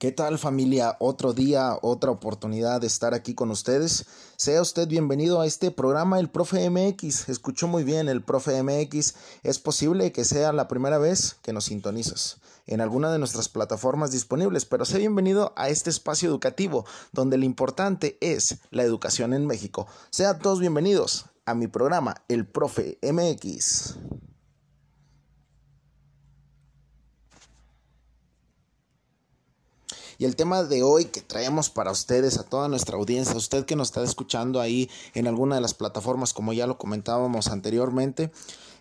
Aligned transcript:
¿Qué 0.00 0.12
tal 0.12 0.38
familia? 0.38 0.96
Otro 0.98 1.34
día, 1.34 1.78
otra 1.82 2.10
oportunidad 2.10 2.80
de 2.80 2.86
estar 2.86 3.12
aquí 3.12 3.34
con 3.34 3.50
ustedes. 3.50 4.06
Sea 4.36 4.62
usted 4.62 4.88
bienvenido 4.88 5.42
a 5.42 5.46
este 5.46 5.70
programa 5.70 6.18
El 6.18 6.30
Profe 6.30 6.70
MX. 6.70 7.28
Escuchó 7.28 7.68
muy 7.68 7.84
bien 7.84 8.08
el 8.08 8.22
Profe 8.22 8.62
MX. 8.62 9.14
Es 9.42 9.58
posible 9.58 10.10
que 10.10 10.24
sea 10.24 10.54
la 10.54 10.68
primera 10.68 10.96
vez 10.96 11.36
que 11.42 11.52
nos 11.52 11.66
sintonizas 11.66 12.38
en 12.66 12.80
alguna 12.80 13.12
de 13.12 13.18
nuestras 13.18 13.50
plataformas 13.50 14.10
disponibles, 14.10 14.64
pero 14.64 14.86
sea 14.86 14.96
bienvenido 14.96 15.52
a 15.54 15.68
este 15.68 15.90
espacio 15.90 16.30
educativo 16.30 16.86
donde 17.12 17.36
lo 17.36 17.44
importante 17.44 18.16
es 18.22 18.56
la 18.70 18.84
educación 18.84 19.34
en 19.34 19.46
México. 19.46 19.86
Sean 20.08 20.38
todos 20.38 20.60
bienvenidos 20.60 21.26
a 21.44 21.54
mi 21.54 21.66
programa 21.66 22.22
El 22.26 22.46
Profe 22.46 22.98
MX. 23.02 23.96
Y 30.20 30.26
el 30.26 30.36
tema 30.36 30.64
de 30.64 30.82
hoy 30.82 31.06
que 31.06 31.22
traemos 31.22 31.70
para 31.70 31.90
ustedes, 31.90 32.36
a 32.36 32.42
toda 32.42 32.68
nuestra 32.68 32.98
audiencia, 32.98 33.34
usted 33.34 33.64
que 33.64 33.74
nos 33.74 33.88
está 33.88 34.02
escuchando 34.02 34.60
ahí 34.60 34.90
en 35.14 35.26
alguna 35.26 35.54
de 35.54 35.62
las 35.62 35.72
plataformas, 35.72 36.34
como 36.34 36.52
ya 36.52 36.66
lo 36.66 36.76
comentábamos 36.76 37.48
anteriormente, 37.48 38.30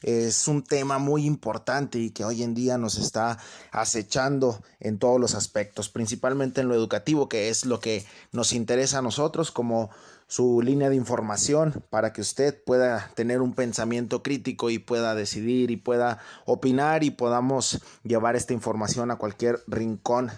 es 0.02 0.50
un 0.50 0.66
tema 0.66 0.98
muy 0.98 1.26
importante 1.26 1.98
y 1.98 2.10
que 2.10 2.26
hoy 2.26 2.44
en 2.44 2.56
día 2.56 2.78
nos 2.78 2.98
está 2.98 3.40
acechando 3.72 4.62
en 4.82 5.00
todos 5.00 5.18
los 5.18 5.34
aspectos, 5.34 5.88
principalmente 5.88 6.60
en 6.60 6.68
lo 6.68 6.76
educativo, 6.76 7.30
que 7.30 7.48
es 7.48 7.66
lo 7.66 7.80
que 7.80 8.06
nos 8.34 8.52
interesa 8.52 8.98
a 8.98 9.02
nosotros 9.02 9.50
como 9.50 9.92
su 10.28 10.62
línea 10.62 10.90
de 10.90 10.98
información 10.98 11.86
para 11.90 12.12
que 12.12 12.20
usted 12.20 12.62
pueda 12.66 13.12
tener 13.16 13.40
un 13.40 13.54
pensamiento 13.54 14.24
crítico 14.24 14.72
y 14.72 14.78
pueda 14.78 15.16
decidir 15.16 15.72
y 15.72 15.78
pueda 15.78 16.20
opinar 16.44 17.06
y 17.06 17.12
podamos 17.12 17.80
llevar 18.04 18.36
esta 18.36 18.52
información 18.52 19.10
a 19.10 19.16
cualquier 19.16 19.64
rincón 19.68 20.32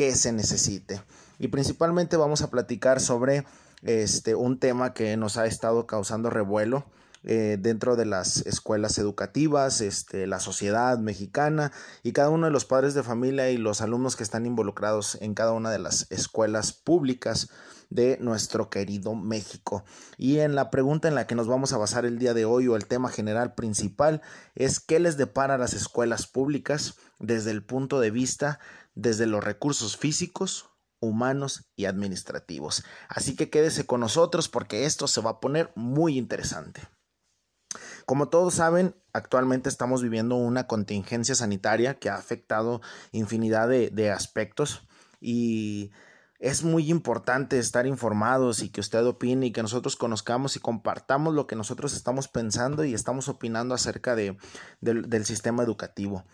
que 0.00 0.16
se 0.16 0.32
necesite. 0.32 1.02
Y 1.38 1.48
principalmente 1.48 2.16
vamos 2.16 2.40
a 2.40 2.48
platicar 2.48 3.00
sobre 3.00 3.44
este, 3.82 4.34
un 4.34 4.58
tema 4.58 4.94
que 4.94 5.14
nos 5.18 5.36
ha 5.36 5.44
estado 5.44 5.86
causando 5.86 6.30
revuelo 6.30 6.86
eh, 7.22 7.58
dentro 7.60 7.96
de 7.96 8.06
las 8.06 8.46
escuelas 8.46 8.96
educativas, 8.96 9.82
este, 9.82 10.26
la 10.26 10.40
sociedad 10.40 10.98
mexicana 10.98 11.70
y 12.02 12.12
cada 12.12 12.30
uno 12.30 12.46
de 12.46 12.50
los 12.50 12.64
padres 12.64 12.94
de 12.94 13.02
familia 13.02 13.50
y 13.50 13.58
los 13.58 13.82
alumnos 13.82 14.16
que 14.16 14.22
están 14.22 14.46
involucrados 14.46 15.18
en 15.20 15.34
cada 15.34 15.52
una 15.52 15.70
de 15.70 15.80
las 15.80 16.10
escuelas 16.10 16.72
públicas 16.72 17.50
de 17.90 18.16
nuestro 18.22 18.70
querido 18.70 19.14
México. 19.14 19.84
Y 20.16 20.38
en 20.38 20.54
la 20.54 20.70
pregunta 20.70 21.08
en 21.08 21.14
la 21.14 21.26
que 21.26 21.34
nos 21.34 21.46
vamos 21.46 21.74
a 21.74 21.76
basar 21.76 22.06
el 22.06 22.18
día 22.18 22.32
de 22.32 22.46
hoy 22.46 22.68
o 22.68 22.76
el 22.76 22.86
tema 22.86 23.10
general 23.10 23.54
principal 23.54 24.22
es 24.54 24.80
qué 24.80 24.98
les 24.98 25.18
depara 25.18 25.56
a 25.56 25.58
las 25.58 25.74
escuelas 25.74 26.26
públicas 26.26 26.94
desde 27.18 27.50
el 27.50 27.62
punto 27.62 28.00
de 28.00 28.10
vista 28.10 28.60
desde 28.94 29.26
los 29.26 29.42
recursos 29.42 29.96
físicos, 29.96 30.70
humanos 31.00 31.70
y 31.76 31.86
administrativos. 31.86 32.84
Así 33.08 33.34
que 33.34 33.50
quédese 33.50 33.86
con 33.86 34.00
nosotros 34.00 34.48
porque 34.48 34.84
esto 34.84 35.06
se 35.06 35.20
va 35.20 35.30
a 35.30 35.40
poner 35.40 35.72
muy 35.74 36.18
interesante. 36.18 36.82
Como 38.04 38.28
todos 38.28 38.54
saben, 38.54 38.96
actualmente 39.12 39.68
estamos 39.68 40.02
viviendo 40.02 40.34
una 40.34 40.66
contingencia 40.66 41.34
sanitaria 41.34 41.98
que 41.98 42.10
ha 42.10 42.16
afectado 42.16 42.80
infinidad 43.12 43.68
de, 43.68 44.10
aspectos 44.10 44.86
y 45.20 45.92
es 46.40 46.64
muy 46.64 46.90
importante 46.90 47.58
estar 47.58 47.86
informados 47.86 48.62
y 48.62 48.70
que 48.70 48.80
usted 48.80 49.04
opine 49.06 49.46
y 49.46 49.52
que 49.52 49.62
nosotros 49.62 49.94
conozcamos 49.94 50.56
y 50.56 50.60
compartamos 50.60 51.34
lo 51.34 51.46
que 51.46 51.54
nosotros 51.54 51.94
estamos 51.94 52.26
pensando 52.26 52.84
y 52.84 52.94
estamos 52.94 53.28
opinando 53.28 53.74
acerca 53.74 54.16
de, 54.16 54.36
del 54.80 55.24
sistema 55.24 55.62
educativo. 55.62 56.24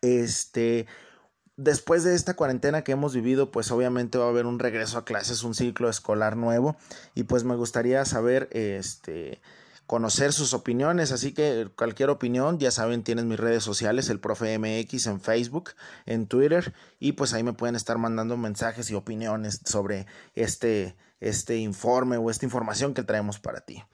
Este, 0.00 0.86
después 1.62 2.04
de 2.04 2.14
esta 2.14 2.34
cuarentena 2.34 2.82
que 2.82 2.92
hemos 2.92 3.14
vivido, 3.14 3.50
pues 3.50 3.70
obviamente 3.70 4.18
va 4.18 4.26
a 4.26 4.28
haber 4.28 4.46
un 4.46 4.58
regreso 4.58 4.98
a 4.98 5.04
clases, 5.04 5.42
un 5.44 5.54
ciclo 5.54 5.88
escolar 5.88 6.36
nuevo. 6.36 6.76
Y 7.14 7.24
pues 7.24 7.44
me 7.44 7.56
gustaría 7.56 8.04
saber, 8.04 8.48
este, 8.52 9.40
conocer 9.86 10.32
sus 10.32 10.54
opiniones, 10.54 11.12
así 11.12 11.32
que 11.32 11.68
cualquier 11.76 12.10
opinión, 12.10 12.58
ya 12.58 12.70
saben, 12.70 13.02
tienen 13.02 13.28
mis 13.28 13.38
redes 13.38 13.62
sociales, 13.62 14.08
el 14.08 14.20
profe 14.20 14.58
MX 14.58 15.06
en 15.06 15.20
Facebook, 15.20 15.70
en 16.06 16.26
Twitter. 16.26 16.74
Y 16.98 17.12
pues 17.12 17.32
ahí 17.32 17.42
me 17.42 17.52
pueden 17.52 17.76
estar 17.76 17.98
mandando 17.98 18.36
mensajes 18.36 18.90
y 18.90 18.94
opiniones 18.94 19.60
sobre 19.64 20.06
este, 20.34 20.96
este 21.20 21.58
informe 21.58 22.16
o 22.16 22.30
esta 22.30 22.46
información 22.46 22.94
que 22.94 23.02
traemos 23.02 23.38
para 23.38 23.60
ti. 23.60 23.84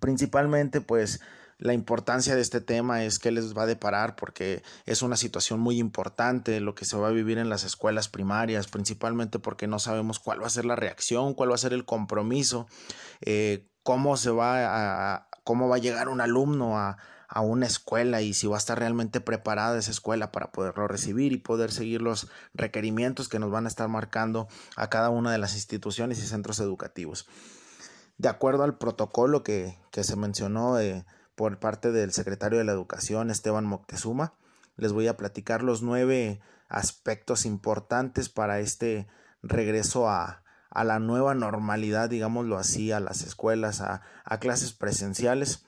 Principalmente 0.00 0.80
pues 0.80 1.20
la 1.58 1.72
importancia 1.72 2.36
de 2.36 2.40
este 2.40 2.60
tema 2.60 3.02
es 3.02 3.18
que 3.18 3.32
les 3.32 3.56
va 3.56 3.62
a 3.62 3.66
deparar 3.66 4.14
porque 4.14 4.62
es 4.86 5.02
una 5.02 5.16
situación 5.16 5.58
muy 5.58 5.78
importante 5.78 6.60
lo 6.60 6.76
que 6.76 6.84
se 6.84 6.96
va 6.96 7.08
a 7.08 7.12
vivir 7.12 7.38
en 7.38 7.48
las 7.48 7.64
escuelas 7.64 8.08
primarias, 8.08 8.68
principalmente 8.68 9.40
porque 9.40 9.66
no 9.66 9.80
sabemos 9.80 10.20
cuál 10.20 10.40
va 10.40 10.46
a 10.46 10.50
ser 10.50 10.64
la 10.64 10.76
reacción, 10.76 11.34
cuál 11.34 11.50
va 11.50 11.56
a 11.56 11.58
ser 11.58 11.72
el 11.72 11.84
compromiso, 11.84 12.68
eh, 13.22 13.68
cómo 13.82 14.16
se 14.16 14.30
va 14.30 15.14
a, 15.14 15.28
cómo 15.42 15.68
va 15.68 15.76
a 15.76 15.80
llegar 15.80 16.08
un 16.08 16.20
alumno 16.20 16.78
a, 16.78 16.96
una 17.40 17.66
escuela 17.66 18.20
y 18.20 18.34
si 18.34 18.46
va 18.46 18.56
a 18.56 18.58
estar 18.58 18.78
realmente 18.78 19.20
preparada 19.20 19.78
esa 19.78 19.90
escuela 19.90 20.32
para 20.32 20.50
poderlo 20.50 20.88
recibir 20.88 21.32
y 21.32 21.36
poder 21.36 21.70
seguir 21.70 22.02
los 22.02 22.28
requerimientos 22.54 23.28
que 23.28 23.38
nos 23.38 23.50
van 23.50 23.66
a 23.66 23.68
estar 23.68 23.88
marcando 23.88 24.48
a 24.76 24.88
cada 24.88 25.10
una 25.10 25.30
de 25.30 25.38
las 25.38 25.54
instituciones 25.54 26.18
y 26.18 26.26
centros 26.26 26.58
educativos. 26.58 27.28
De 28.16 28.28
acuerdo 28.28 28.64
al 28.64 28.76
protocolo 28.76 29.44
que, 29.44 29.78
se 29.92 30.16
mencionó, 30.16 30.76
por 31.38 31.60
parte 31.60 31.92
del 31.92 32.10
secretario 32.12 32.58
de 32.58 32.64
la 32.64 32.72
Educación, 32.72 33.30
Esteban 33.30 33.64
Moctezuma. 33.64 34.34
Les 34.76 34.92
voy 34.92 35.06
a 35.06 35.16
platicar 35.16 35.62
los 35.62 35.82
nueve 35.82 36.40
aspectos 36.68 37.46
importantes 37.46 38.28
para 38.28 38.58
este 38.58 39.06
regreso 39.40 40.08
a, 40.08 40.42
a 40.68 40.82
la 40.82 40.98
nueva 40.98 41.36
normalidad, 41.36 42.10
digámoslo 42.10 42.58
así, 42.58 42.90
a 42.90 42.98
las 42.98 43.22
escuelas, 43.22 43.80
a, 43.80 44.02
a 44.24 44.38
clases 44.40 44.72
presenciales 44.72 45.64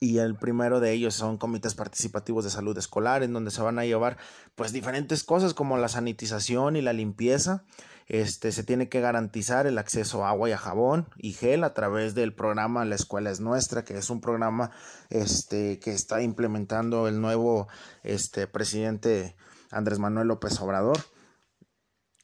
y 0.00 0.18
el 0.18 0.36
primero 0.36 0.80
de 0.80 0.92
ellos 0.92 1.14
son 1.14 1.38
comités 1.38 1.74
participativos 1.74 2.44
de 2.44 2.50
salud 2.50 2.76
escolar 2.78 3.22
en 3.22 3.32
donde 3.32 3.50
se 3.50 3.62
van 3.62 3.78
a 3.78 3.84
llevar 3.84 4.16
pues 4.54 4.72
diferentes 4.72 5.24
cosas 5.24 5.54
como 5.54 5.76
la 5.76 5.88
sanitización 5.88 6.76
y 6.76 6.82
la 6.82 6.92
limpieza 6.92 7.64
este, 8.08 8.52
se 8.52 8.64
tiene 8.64 8.88
que 8.88 9.00
garantizar 9.00 9.66
el 9.66 9.76
acceso 9.76 10.24
a 10.24 10.30
agua 10.30 10.48
y 10.48 10.52
a 10.52 10.58
jabón 10.58 11.08
y 11.18 11.32
gel 11.32 11.62
a 11.62 11.74
través 11.74 12.14
del 12.14 12.32
programa 12.32 12.86
La 12.86 12.94
Escuela 12.94 13.30
es 13.30 13.40
Nuestra, 13.40 13.84
que 13.84 13.98
es 13.98 14.08
un 14.08 14.22
programa 14.22 14.70
este, 15.10 15.78
que 15.78 15.92
está 15.92 16.22
implementando 16.22 17.06
el 17.06 17.20
nuevo 17.20 17.68
este, 18.04 18.46
presidente 18.46 19.36
Andrés 19.70 19.98
Manuel 19.98 20.28
López 20.28 20.58
Obrador. 20.60 20.98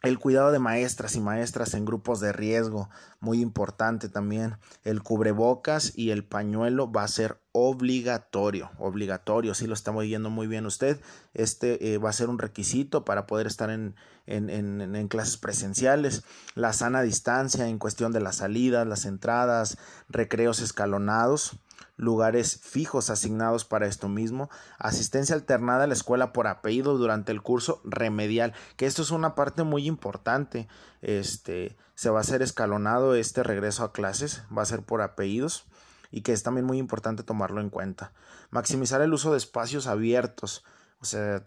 El 0.05 0.19
cuidado 0.19 0.53
de 0.53 0.59
maestras 0.59 1.17
y 1.17 1.21
maestras 1.21 1.73
en 1.73 1.87
grupos 1.87 2.21
de 2.21 2.31
riesgo, 2.31 2.91
muy 3.21 3.41
importante 3.41 4.11
también. 4.11 4.59
El 4.83 5.03
cubrebocas 5.03 5.97
y 5.97 6.11
el 6.11 6.25
pañuelo 6.25 6.93
va 6.93 7.05
a 7.05 7.09
ser 7.09 7.41
obligatorio, 7.53 8.71
obligatorio, 8.77 9.55
si 9.55 9.67
lo 9.67 9.73
está 9.73 9.93
oyendo 9.93 10.29
muy 10.29 10.47
bien 10.47 10.67
usted. 10.67 11.01
Este 11.33 11.95
eh, 11.95 11.97
va 11.97 12.11
a 12.11 12.13
ser 12.13 12.29
un 12.29 12.39
requisito 12.39 13.07
para 13.07 13.27
poder 13.27 13.47
estar 13.47 13.71
en, 13.71 13.95
en, 14.27 14.51
en, 14.51 14.95
en, 14.95 15.09
clases 15.09 15.39
presenciales. 15.39 16.23
La 16.55 16.75
sana 16.75 17.01
distancia 17.01 17.67
en 17.67 17.79
cuestión 17.79 18.13
de 18.13 18.21
las 18.21 18.37
salidas, 18.37 18.87
las 18.87 19.07
entradas, 19.07 19.79
recreos 20.11 20.61
escalonados 20.61 21.59
lugares 21.97 22.61
fijos 22.63 23.11
asignados 23.11 23.65
para 23.65 23.87
esto 23.87 24.09
mismo, 24.09 24.51
asistencia 24.79 25.35
alternada 25.35 25.85
a 25.85 25.87
la 25.87 25.95
escuela 25.95 26.33
por 26.33 26.47
apellido 26.47 26.97
durante 26.99 27.33
el 27.33 27.43
curso 27.43 27.81
remedial, 27.85 28.53
que 28.77 28.87
esto 28.87 29.03
es 29.03 29.11
una 29.11 29.35
parte 29.35 29.63
muy 29.63 29.87
importante, 29.87 30.69
este 31.03 31.77
se 31.95 32.11
va 32.11 32.19
a 32.19 32.23
hacer 32.23 32.43
escalonado 32.43 33.15
este 33.15 33.43
regreso 33.43 33.85
a 33.85 33.93
clases, 33.93 34.43
va 34.57 34.63
a 34.63 34.67
ser 34.67 34.83
por 34.83 35.01
apellidos 35.01 35.65
y 36.11 36.23
que 36.23 36.33
es 36.33 36.43
también 36.43 36.67
muy 36.67 36.79
importante 36.79 37.23
tomarlo 37.23 37.61
en 37.61 37.71
cuenta. 37.71 38.13
Maximizar 38.51 39.01
el 39.01 39.13
uso 39.13 39.33
de 39.33 39.39
espacios 39.39 39.87
abiertos, 39.87 40.65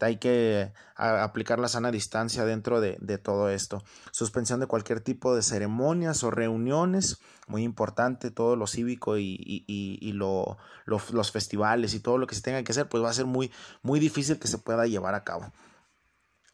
hay 0.00 0.16
que 0.16 0.72
aplicar 0.96 1.58
la 1.58 1.68
sana 1.68 1.90
distancia 1.90 2.44
dentro 2.44 2.80
de, 2.80 3.18
todo 3.18 3.48
esto. 3.50 3.82
Suspensión 4.10 4.60
de 4.60 4.66
cualquier 4.66 5.00
tipo 5.00 5.34
de 5.34 5.42
ceremonias 5.42 6.22
o 6.22 6.30
reuniones, 6.30 7.18
muy 7.46 7.62
importante, 7.62 8.30
todo 8.30 8.56
lo 8.56 8.66
cívico 8.66 9.18
y, 9.18 9.36
y, 9.40 9.98
y 10.00 10.12
lo, 10.12 10.58
lo, 10.84 11.00
los 11.12 11.32
festivales 11.32 11.94
y 11.94 12.00
todo 12.00 12.18
lo 12.18 12.26
que 12.26 12.34
se 12.34 12.42
tenga 12.42 12.62
que 12.62 12.72
hacer, 12.72 12.88
pues 12.88 13.02
va 13.02 13.10
a 13.10 13.14
ser 13.14 13.26
muy 13.26 13.50
difícil 14.00 14.38
que 14.38 14.48
se 14.48 14.58
pueda 14.58 14.86
llevar 14.86 15.14
a 15.14 15.24
cabo. 15.24 15.52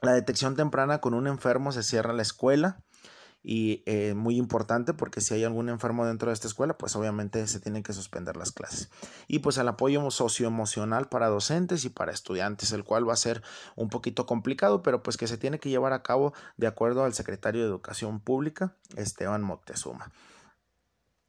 La 0.00 0.12
detección 0.12 0.54
temprana 0.54 1.00
con 1.00 1.14
un 1.14 1.26
enfermo 1.26 1.72
se 1.72 1.82
cierra 1.82 2.12
la 2.12 2.22
escuela 2.22 2.82
y 3.46 3.82
eh, 3.84 4.14
muy 4.14 4.38
importante 4.38 4.94
porque 4.94 5.20
si 5.20 5.34
hay 5.34 5.44
algún 5.44 5.68
enfermo 5.68 6.06
dentro 6.06 6.30
de 6.30 6.32
esta 6.32 6.48
escuela, 6.48 6.78
pues 6.78 6.96
obviamente 6.96 7.46
se 7.46 7.60
tienen 7.60 7.82
que 7.82 7.92
suspender 7.92 8.38
las 8.38 8.52
clases. 8.52 8.90
Y 9.28 9.40
pues 9.40 9.58
el 9.58 9.68
apoyo 9.68 10.10
socioemocional 10.10 11.10
para 11.10 11.28
docentes 11.28 11.84
y 11.84 11.90
para 11.90 12.10
estudiantes, 12.10 12.72
el 12.72 12.84
cual 12.84 13.06
va 13.06 13.12
a 13.12 13.16
ser 13.16 13.42
un 13.76 13.90
poquito 13.90 14.24
complicado, 14.24 14.82
pero 14.82 15.02
pues 15.02 15.18
que 15.18 15.26
se 15.26 15.36
tiene 15.36 15.60
que 15.60 15.68
llevar 15.68 15.92
a 15.92 16.02
cabo 16.02 16.32
de 16.56 16.66
acuerdo 16.66 17.04
al 17.04 17.12
secretario 17.12 17.60
de 17.60 17.68
Educación 17.68 18.18
Pública, 18.18 18.76
Esteban 18.96 19.42
Moctezuma. 19.42 20.10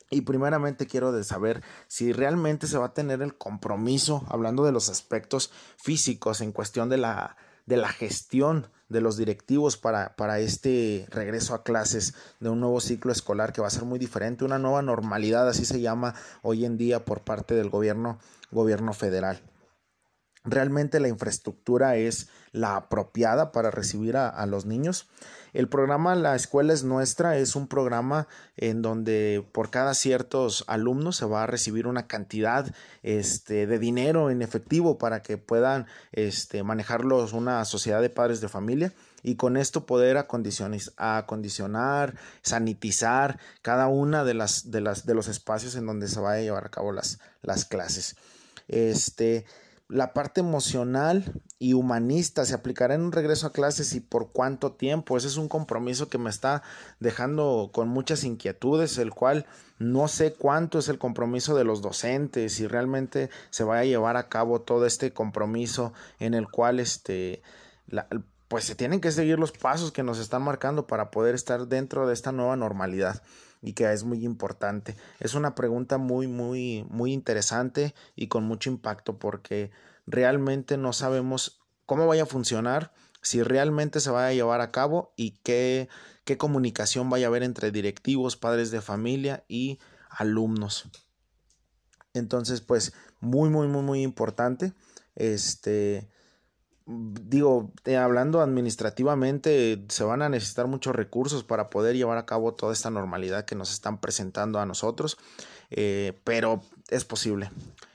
Y 0.10 0.22
primeramente 0.22 0.88
quiero 0.88 1.22
saber 1.24 1.64
si 1.88 2.14
realmente 2.14 2.68
se 2.68 2.78
va 2.78 2.86
a 2.86 2.94
tener 2.94 3.22
el 3.22 3.38
compromiso, 3.38 4.26
hablando 4.30 4.64
de 4.64 4.72
los 4.72 4.88
aspectos 4.88 5.52
físicos 5.78 6.40
en 6.40 6.54
cuestión 6.54 6.88
de 6.88 6.98
la 6.98 7.36
de 7.66 7.78
la 7.78 7.90
gestión 7.90 8.68
de 8.90 9.02
los 9.02 9.18
directivos 9.18 9.78
para, 9.78 10.16
para 10.16 10.40
este 10.40 11.08
regreso 11.10 11.56
a 11.56 11.64
clases 11.64 12.14
de 12.40 12.50
un 12.50 12.60
nuevo 12.60 12.80
ciclo 12.80 13.12
escolar 13.12 13.52
que 13.52 13.62
va 13.62 13.68
a 13.68 13.72
ser 13.72 13.84
muy 13.84 13.98
diferente, 13.98 14.46
una 14.46 14.60
nueva 14.60 14.82
normalidad, 14.82 15.50
así 15.50 15.66
se 15.66 15.82
llama 15.82 16.14
hoy 16.44 16.66
en 16.66 16.78
día 16.78 17.04
por 17.04 17.22
parte 17.22 17.56
del 17.56 17.70
gobierno, 17.70 18.20
gobierno 18.52 18.94
federal. 18.94 19.42
Realmente 20.44 21.00
la 21.00 21.08
infraestructura 21.08 21.96
es 21.96 22.30
la 22.56 22.78
apropiada 22.78 23.52
para 23.52 23.70
recibir 23.70 24.18
a, 24.18 24.46
los 24.46 24.66
niños. 24.66 25.08
El 25.54 25.68
programa 25.68 26.16
La 26.16 26.36
Escuela 26.36 26.74
es 26.74 26.84
Nuestra 26.84 27.38
es 27.38 27.56
un 27.56 27.68
programa 27.68 28.28
en 28.58 28.82
donde 28.82 29.46
por 29.52 29.70
cada 29.70 29.94
ciertos 29.94 30.64
alumnos 30.68 31.18
se 31.18 31.26
va 31.26 31.44
a 31.44 31.48
recibir 31.48 31.88
una 31.88 32.08
cantidad 32.08 32.74
este, 33.04 33.68
de 33.68 33.80
dinero 33.80 34.30
en 34.30 34.42
efectivo 34.42 34.98
para 34.98 35.22
que 35.22 35.38
puedan 35.38 35.86
este, 36.12 36.64
manejarlos 36.64 37.34
una 37.34 37.64
sociedad 37.66 38.02
de 38.02 38.10
padres 38.10 38.42
de 38.42 38.50
familia 38.50 38.94
y 39.24 39.36
con 39.36 39.58
esto 39.58 39.86
poder 39.86 40.18
acondicionar, 40.18 42.16
sanitizar 42.42 43.40
cada 43.62 43.88
una 43.88 44.24
de 44.24 44.34
las, 44.34 44.72
de 44.72 44.82
las 44.82 45.06
de 45.06 45.14
los 45.14 45.28
espacios 45.28 45.76
en 45.76 45.86
donde 45.86 46.08
se 46.08 46.20
va 46.20 46.34
a 46.34 46.40
llevar 46.42 46.66
a 46.66 46.70
cabo 46.70 46.92
las, 46.92 47.20
las 47.42 47.66
clases. 47.66 48.16
Este, 48.68 49.46
la 49.88 50.14
parte 50.14 50.42
emocional 50.42 51.42
y 51.60 51.74
humanista 51.74 52.44
se 52.46 52.56
aplicará 52.56 52.96
en 52.96 53.02
un 53.02 53.12
regreso 53.12 53.48
a 53.48 53.54
clases 53.54 53.94
y 53.94 54.00
por 54.00 54.32
cuánto 54.32 54.72
tiempo. 54.74 55.16
Ese 55.16 55.28
es 55.28 55.38
un 55.38 55.48
compromiso 55.48 56.10
que 56.10 56.18
me 56.18 56.30
está 56.30 56.64
dejando 57.00 57.70
con 57.72 57.88
muchas 57.88 58.24
inquietudes, 58.24 58.98
el 58.98 59.12
cual 59.12 59.46
no 59.78 60.08
sé 60.08 60.34
cuánto 60.34 60.80
es 60.80 60.90
el 60.90 60.98
compromiso 60.98 61.56
de 61.56 61.66
los 61.66 61.82
docentes, 61.82 62.54
si 62.54 62.66
realmente 62.66 63.30
se 63.52 63.64
va 63.64 63.80
a 63.80 63.86
llevar 63.86 64.18
a 64.18 64.28
cabo 64.28 64.62
todo 64.62 64.86
este 64.86 65.14
compromiso 65.14 65.94
en 66.20 66.34
el 66.34 66.50
cual 66.50 66.80
este 66.80 67.44
pues 68.48 68.66
se 68.66 68.76
tienen 68.76 69.02
que 69.02 69.12
seguir 69.12 69.40
los 69.40 69.52
pasos 69.52 69.92
que 69.92 70.04
nos 70.04 70.20
están 70.20 70.42
marcando 70.42 70.88
para 70.88 71.12
poder 71.12 71.36
estar 71.36 71.68
dentro 71.68 72.08
de 72.08 72.14
esta 72.14 72.32
nueva 72.32 72.56
normalidad 72.56 73.22
y 73.66 73.74
que 73.74 73.92
es 73.92 74.04
muy 74.04 74.24
importante. 74.24 74.96
Es 75.20 75.34
una 75.34 75.56
pregunta 75.56 75.98
muy, 75.98 76.28
muy, 76.28 76.86
muy 76.90 77.12
interesante 77.12 77.96
y 78.16 78.28
con 78.28 78.44
mucho 78.44 78.70
impacto 78.70 79.18
porque 79.18 79.72
realmente 80.06 80.78
no 80.78 80.94
sabemos 80.94 81.60
cómo 81.88 82.06
vaya 82.06 82.24
a 82.24 82.28
funcionar, 82.28 82.94
si 83.24 83.42
realmente 83.42 84.00
se 84.00 84.12
va 84.12 84.28
a 84.28 84.34
llevar 84.34 84.62
a 84.62 84.72
cabo 84.72 85.14
y 85.18 85.32
qué, 85.44 85.90
qué 86.26 86.38
comunicación 86.38 87.10
vaya 87.10 87.26
a 87.26 87.30
haber 87.30 87.42
entre 87.42 87.72
directivos, 87.72 88.38
padres 88.38 88.70
de 88.70 88.82
familia 88.82 89.44
y 89.48 89.80
alumnos. 90.12 90.88
Entonces, 92.14 92.62
pues, 92.62 92.94
muy, 93.20 93.50
muy, 93.50 93.68
muy, 93.68 93.82
muy 93.82 94.04
importante. 94.04 94.74
Este, 95.16 96.08
digo, 96.86 97.72
eh, 97.86 97.98
hablando 97.98 98.42
administrativamente, 98.42 99.84
se 99.90 100.04
van 100.04 100.22
a 100.22 100.30
necesitar 100.30 100.68
muchos 100.68 100.96
recursos 100.96 101.44
para 101.44 101.70
poder 101.70 101.96
llevar 101.96 102.18
a 102.18 102.26
cabo 102.26 102.54
toda 102.54 102.74
esta 102.74 102.90
normalidad 102.90 103.46
que 103.46 103.56
nos 103.56 103.72
están 103.72 104.00
presentando 104.00 104.60
a 104.60 104.66
nosotros, 104.66 105.18
eh, 105.72 106.20
pero 106.24 106.62
es 106.90 107.04
posible. 107.04 107.52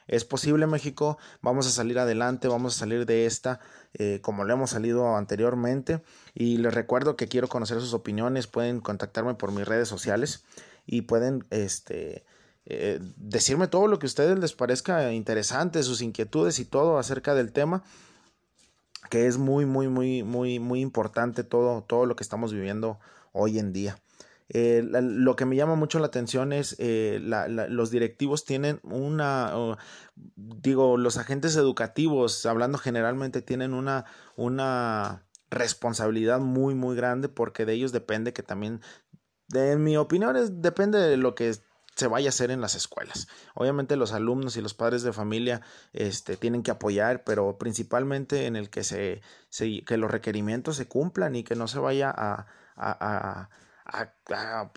Es 0.09 0.25
posible 0.25 0.67
México, 0.67 1.19
vamos 1.41 1.69
a 1.69 1.71
salir 1.71 2.01
adelante, 2.01 2.49
vamos 2.49 2.75
a 2.75 2.79
salir 2.81 3.07
de 3.07 3.27
esta 3.27 3.61
eh, 3.95 4.19
como 4.23 4.43
lo 4.43 4.53
hemos 4.53 4.71
salido 4.71 5.17
anteriormente. 5.17 6.03
Y 6.35 6.57
les 6.57 6.75
recuerdo 6.75 7.17
que 7.17 7.29
quiero 7.29 7.47
conocer 7.47 7.81
sus 7.81 7.95
opiniones, 7.95 8.49
pueden 8.49 8.81
contactarme 8.81 9.35
por 9.35 9.53
mis 9.53 9.69
redes 9.69 9.87
sociales 9.87 10.45
y 10.85 11.03
pueden 11.03 11.45
este, 11.51 12.25
decirme 13.17 13.69
todo 13.69 13.87
lo 13.87 14.01
que 14.01 14.07
a 14.07 14.09
ustedes 14.09 14.37
les 14.41 14.53
parezca 14.53 15.13
interesante, 15.13 15.81
sus 15.85 16.03
inquietudes 16.03 16.59
y 16.59 16.65
todo 16.65 16.99
acerca 16.99 17.35
del 17.35 17.53
tema 17.53 17.85
que 19.09 19.27
es 19.27 19.39
muy, 19.39 19.65
muy, 19.65 19.89
muy, 19.89 20.23
muy, 20.23 20.59
muy 20.59 20.81
importante 20.81 21.45
todo, 21.45 21.83
todo 21.83 22.07
lo 22.07 22.17
que 22.17 22.23
estamos 22.23 22.53
viviendo 22.53 22.99
hoy 23.33 23.59
en 23.59 23.73
día. 23.73 23.97
Eh, 24.53 24.83
lo 24.85 25.37
que 25.37 25.47
me 25.47 25.55
llama 25.55 25.77
mucho 25.77 26.01
la 26.01 26.09
atención 26.09 26.53
es 26.53 26.75
eh, 26.81 27.21
los 27.23 27.91
directivos 27.93 28.45
tienen 28.45 28.81
una, 28.83 29.77
digo, 30.17 30.97
los 30.97 31.19
agentes 31.19 31.55
educativos, 31.55 32.45
hablando 32.47 32.77
generalmente, 32.77 33.43
tienen 33.43 33.75
una, 33.75 34.07
una 34.35 35.25
responsabilidad 35.51 36.41
muy, 36.41 36.75
muy 36.75 36.97
grande 36.97 37.29
porque 37.29 37.65
de 37.65 37.75
ellos 37.75 37.93
depende 37.93 38.33
que 38.33 38.43
también, 38.43 38.81
en 39.55 39.85
mi 39.85 39.97
opinión, 39.97 40.35
es, 40.37 40.61
depende 40.61 40.99
de 40.99 41.17
lo 41.17 41.37
que 41.37 41.49
se 42.01 42.09
vaya 42.09 42.29
a 42.29 42.31
hacer 42.31 42.51
en 42.51 42.61
las 42.61 42.75
escuelas. 42.75 43.29
Obviamente 43.55 43.95
los 43.97 44.13
alumnos 44.13 44.57
y 44.57 44.63
los 44.63 44.75
padres 44.75 45.03
de 45.03 45.13
familia 45.13 45.61
este, 45.93 46.37
tienen 46.37 46.63
que 46.63 46.71
apoyar, 46.71 47.25
pero 47.25 47.59
principalmente 47.59 48.47
en 48.47 48.57
el 48.57 48.71
que, 48.71 48.85
se, 48.85 49.21
que 49.51 49.97
los 49.99 50.11
requerimientos 50.11 50.77
se 50.77 50.89
cumplan 50.89 51.37
y 51.37 51.45
que 51.45 51.55
no 51.55 51.69
se 51.69 51.79
vaya 51.79 52.11
a, 52.11 52.47
a, 52.75 53.49
a, 53.85 54.11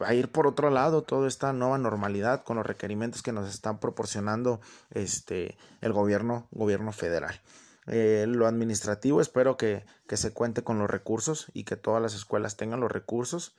a, 0.06 0.14
ir 0.14 0.32
por 0.32 0.48
otro 0.48 0.70
lado 0.70 1.04
toda 1.04 1.28
esta 1.28 1.54
nueva 1.54 1.78
normalidad 1.78 2.44
con 2.44 2.58
los 2.58 2.66
requerimientos 2.66 3.24
que 3.24 3.32
nos 3.32 3.50
están 3.50 3.80
proporcionando 3.80 4.60
este, 4.92 5.58
el 5.80 5.94
gobierno, 5.94 6.48
gobierno 6.52 6.92
federal. 6.92 7.40
Eh, 7.88 8.26
lo 8.28 8.48
administrativo 8.48 9.22
espero 9.22 9.56
que, 9.56 9.86
que 10.08 10.18
se 10.18 10.34
cuente 10.34 10.64
con 10.64 10.78
los 10.80 10.90
recursos 10.90 11.48
y 11.54 11.64
que 11.64 11.78
todas 11.78 12.02
las 12.02 12.16
escuelas 12.16 12.58
tengan 12.58 12.80
los 12.80 12.92
recursos 12.92 13.56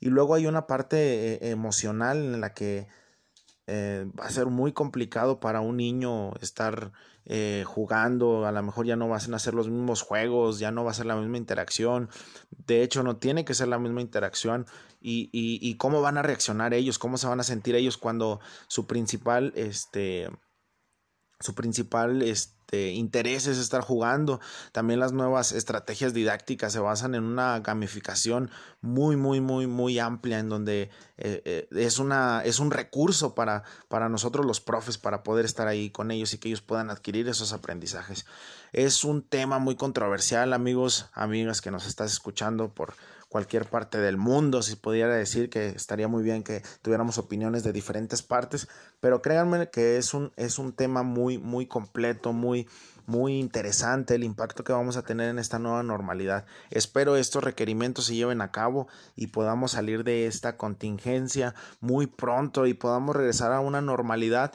y 0.00 0.08
luego 0.08 0.34
hay 0.34 0.46
una 0.46 0.66
parte 0.66 1.34
eh, 1.34 1.50
emocional 1.50 2.18
en 2.18 2.40
la 2.40 2.54
que 2.54 2.88
eh, 3.66 4.06
va 4.18 4.26
a 4.26 4.30
ser 4.30 4.46
muy 4.46 4.72
complicado 4.72 5.40
para 5.40 5.60
un 5.60 5.76
niño 5.78 6.34
estar 6.36 6.92
eh, 7.24 7.64
jugando, 7.66 8.46
a 8.46 8.52
lo 8.52 8.62
mejor 8.62 8.86
ya 8.86 8.94
no 8.94 9.08
van 9.08 9.34
a 9.34 9.38
ser 9.40 9.54
los 9.54 9.68
mismos 9.68 10.02
juegos, 10.02 10.60
ya 10.60 10.70
no 10.70 10.84
va 10.84 10.92
a 10.92 10.94
ser 10.94 11.06
la 11.06 11.16
misma 11.16 11.38
interacción, 11.38 12.08
de 12.66 12.84
hecho 12.84 13.02
no 13.02 13.16
tiene 13.16 13.44
que 13.44 13.54
ser 13.54 13.66
la 13.66 13.80
misma 13.80 14.00
interacción 14.00 14.66
y, 15.00 15.28
y, 15.32 15.76
cómo 15.76 16.00
van 16.00 16.18
a 16.18 16.22
reaccionar 16.22 16.74
ellos, 16.74 16.98
cómo 16.98 17.18
se 17.18 17.26
van 17.26 17.40
a 17.40 17.44
sentir 17.44 17.74
ellos 17.74 17.96
cuando 17.96 18.40
su 18.68 18.86
principal, 18.86 19.52
este, 19.56 20.28
su 21.40 21.54
principal, 21.54 22.22
este, 22.66 22.90
interés 22.90 23.46
es 23.46 23.58
estar 23.58 23.80
jugando. 23.80 24.40
También 24.72 24.98
las 24.98 25.12
nuevas 25.12 25.52
estrategias 25.52 26.12
didácticas 26.12 26.72
se 26.72 26.80
basan 26.80 27.14
en 27.14 27.22
una 27.22 27.60
gamificación 27.60 28.50
muy, 28.80 29.14
muy, 29.14 29.40
muy, 29.40 29.68
muy 29.68 30.00
amplia, 30.00 30.40
en 30.40 30.48
donde 30.48 30.90
eh, 31.16 31.42
eh, 31.44 31.68
es, 31.70 32.00
una, 32.00 32.42
es 32.44 32.58
un 32.58 32.72
recurso 32.72 33.36
para, 33.36 33.62
para 33.86 34.08
nosotros 34.08 34.44
los 34.44 34.60
profes 34.60 34.98
para 34.98 35.22
poder 35.22 35.44
estar 35.44 35.68
ahí 35.68 35.90
con 35.90 36.10
ellos 36.10 36.34
y 36.34 36.38
que 36.38 36.48
ellos 36.48 36.60
puedan 36.60 36.90
adquirir 36.90 37.28
esos 37.28 37.52
aprendizajes. 37.52 38.26
Es 38.72 39.04
un 39.04 39.22
tema 39.22 39.60
muy 39.60 39.76
controversial, 39.76 40.52
amigos, 40.52 41.06
amigas 41.12 41.60
que 41.60 41.70
nos 41.70 41.86
estás 41.86 42.10
escuchando 42.10 42.74
por 42.74 42.94
cualquier 43.36 43.66
parte 43.66 43.98
del 43.98 44.16
mundo, 44.16 44.62
si 44.62 44.76
pudiera 44.76 45.14
decir 45.14 45.50
que 45.50 45.66
estaría 45.66 46.08
muy 46.08 46.22
bien 46.22 46.42
que 46.42 46.62
tuviéramos 46.80 47.18
opiniones 47.18 47.64
de 47.64 47.74
diferentes 47.74 48.22
partes, 48.22 48.66
pero 48.98 49.20
créanme 49.20 49.68
que 49.68 49.98
es 49.98 50.14
un, 50.14 50.32
es 50.36 50.58
un 50.58 50.72
tema 50.72 51.02
muy, 51.02 51.36
muy 51.36 51.66
completo, 51.66 52.32
muy, 52.32 52.66
muy 53.04 53.38
interesante 53.38 54.14
el 54.14 54.24
impacto 54.24 54.64
que 54.64 54.72
vamos 54.72 54.96
a 54.96 55.02
tener 55.02 55.28
en 55.28 55.38
esta 55.38 55.58
nueva 55.58 55.82
normalidad. 55.82 56.46
Espero 56.70 57.14
estos 57.14 57.44
requerimientos 57.44 58.06
se 58.06 58.14
lleven 58.14 58.40
a 58.40 58.52
cabo 58.52 58.88
y 59.16 59.26
podamos 59.26 59.72
salir 59.72 60.02
de 60.02 60.26
esta 60.26 60.56
contingencia 60.56 61.54
muy 61.80 62.06
pronto 62.06 62.66
y 62.66 62.72
podamos 62.72 63.14
regresar 63.14 63.52
a 63.52 63.60
una 63.60 63.82
normalidad 63.82 64.54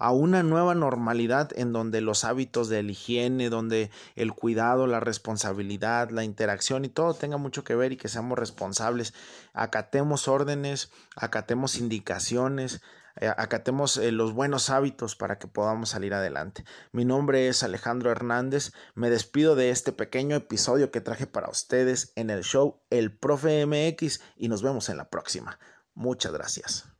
a 0.00 0.12
una 0.12 0.42
nueva 0.42 0.74
normalidad 0.74 1.50
en 1.54 1.72
donde 1.72 2.00
los 2.00 2.24
hábitos 2.24 2.68
de 2.68 2.82
la 2.82 2.90
higiene, 2.90 3.50
donde 3.50 3.90
el 4.16 4.32
cuidado, 4.32 4.86
la 4.86 4.98
responsabilidad, 4.98 6.10
la 6.10 6.24
interacción 6.24 6.84
y 6.84 6.88
todo 6.88 7.14
tenga 7.14 7.36
mucho 7.36 7.64
que 7.64 7.76
ver 7.76 7.92
y 7.92 7.96
que 7.96 8.08
seamos 8.08 8.38
responsables, 8.38 9.14
acatemos 9.52 10.26
órdenes, 10.26 10.90
acatemos 11.16 11.76
indicaciones, 11.76 12.80
eh, 13.16 13.28
acatemos 13.36 13.98
eh, 13.98 14.10
los 14.12 14.32
buenos 14.32 14.70
hábitos 14.70 15.16
para 15.16 15.38
que 15.38 15.48
podamos 15.48 15.90
salir 15.90 16.14
adelante. 16.14 16.64
Mi 16.92 17.04
nombre 17.04 17.48
es 17.48 17.62
Alejandro 17.62 18.10
Hernández, 18.10 18.72
me 18.94 19.10
despido 19.10 19.54
de 19.54 19.70
este 19.70 19.92
pequeño 19.92 20.34
episodio 20.36 20.90
que 20.90 21.02
traje 21.02 21.26
para 21.26 21.50
ustedes 21.50 22.12
en 22.16 22.30
el 22.30 22.42
show 22.42 22.80
El 22.88 23.14
Profe 23.14 23.66
MX 23.66 24.20
y 24.36 24.48
nos 24.48 24.62
vemos 24.62 24.88
en 24.88 24.96
la 24.96 25.10
próxima. 25.10 25.58
Muchas 25.94 26.32
gracias. 26.32 26.99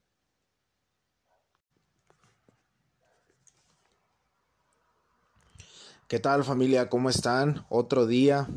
¿Qué 6.10 6.18
tal 6.18 6.42
familia? 6.42 6.88
¿Cómo 6.88 7.08
están? 7.08 7.64
Otro 7.68 8.04
día, 8.04 8.48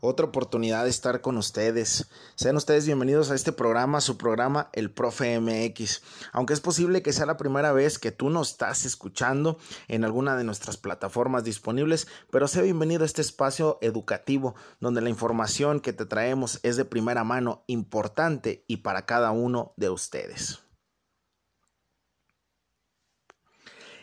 otra 0.00 0.26
oportunidad 0.26 0.82
de 0.82 0.90
estar 0.90 1.20
con 1.20 1.36
ustedes. 1.36 2.08
Sean 2.34 2.56
ustedes 2.56 2.86
bienvenidos 2.86 3.30
a 3.30 3.36
este 3.36 3.52
programa, 3.52 4.00
su 4.00 4.16
programa 4.18 4.68
El 4.72 4.90
Profe 4.90 5.38
MX. 5.38 6.02
Aunque 6.32 6.54
es 6.54 6.60
posible 6.60 7.00
que 7.00 7.12
sea 7.12 7.24
la 7.24 7.36
primera 7.36 7.70
vez 7.70 8.00
que 8.00 8.10
tú 8.10 8.30
nos 8.30 8.50
estás 8.50 8.84
escuchando 8.84 9.58
en 9.86 10.04
alguna 10.04 10.36
de 10.36 10.42
nuestras 10.42 10.76
plataformas 10.76 11.44
disponibles, 11.44 12.08
pero 12.32 12.48
sea 12.48 12.62
bienvenido 12.62 13.04
a 13.04 13.06
este 13.06 13.22
espacio 13.22 13.78
educativo 13.80 14.56
donde 14.80 15.00
la 15.00 15.08
información 15.08 15.78
que 15.78 15.92
te 15.92 16.04
traemos 16.04 16.58
es 16.64 16.76
de 16.76 16.84
primera 16.84 17.22
mano, 17.22 17.62
importante 17.68 18.64
y 18.66 18.78
para 18.78 19.06
cada 19.06 19.30
uno 19.30 19.72
de 19.76 19.90
ustedes. 19.90 20.67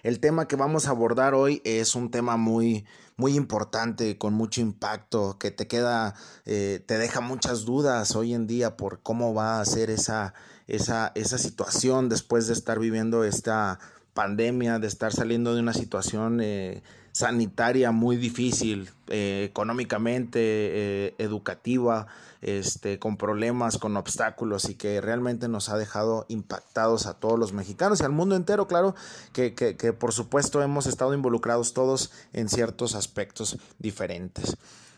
El 0.06 0.20
tema 0.20 0.48
que 0.48 0.56
vamos 0.56 0.86
a 0.86 0.92
abordar 0.92 1.34
hoy 1.34 1.64
es 1.66 1.96
un 1.96 2.12
tema 2.12 2.38
muy, 2.38 2.86
muy 3.18 3.36
importante, 3.36 4.20
con 4.20 4.36
mucho 4.36 4.62
impacto, 4.62 5.40
que 5.40 5.50
te 5.50 5.66
queda, 5.66 6.14
eh, 6.46 6.80
te 6.86 7.00
deja 7.00 7.22
muchas 7.22 7.66
dudas 7.66 8.16
hoy 8.16 8.36
en 8.36 8.46
día 8.46 8.78
por 8.78 9.02
cómo 9.02 9.34
va 9.34 9.60
a 9.60 9.66
ser 9.66 9.90
esa, 9.90 10.36
esa, 10.68 11.12
esa 11.16 11.40
situación 11.40 12.08
después 12.08 12.46
de 12.46 12.54
estar 12.54 12.78
viviendo 12.78 13.24
esta 13.24 13.80
pandemia, 14.14 14.78
de 14.78 14.86
estar 14.86 15.12
saliendo 15.12 15.56
de 15.56 15.62
una 15.62 15.74
situación 15.74 16.40
eh, 16.40 16.84
sanitaria 17.16 17.94
muy 17.94 18.18
difícil, 18.18 18.90
eh, 19.08 19.46
económicamente, 19.50 20.42
eh, 20.42 21.16
educativa, 21.18 22.08
este, 22.42 23.00
con 23.00 23.16
problemas, 23.16 23.78
con 23.78 23.96
obstáculos 23.96 24.70
y 24.70 24.76
que 24.76 25.00
realmente 25.00 25.48
nos 25.48 25.70
ha 25.70 25.78
dejado 25.78 26.26
impactados 26.28 27.06
a 27.06 27.14
todos 27.14 27.40
los 27.40 27.54
mexicanos 27.54 28.02
y 28.02 28.04
al 28.04 28.12
mundo 28.12 28.36
entero, 28.36 28.68
claro, 28.68 28.96
que, 29.32 29.54
que, 29.54 29.78
que 29.78 29.94
por 29.94 30.12
supuesto 30.12 30.62
hemos 30.62 30.88
estado 30.88 31.14
involucrados 31.14 31.74
todos 31.74 32.12
en 32.34 32.50
ciertos 32.50 32.96
aspectos 32.96 33.60
diferentes. 33.80 34.58